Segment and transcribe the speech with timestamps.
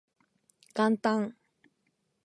[0.73, 1.35] 元旦